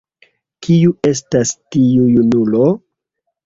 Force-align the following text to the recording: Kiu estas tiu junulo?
Kiu 0.67 0.93
estas 1.11 1.53
tiu 1.77 2.11
junulo? 2.17 2.67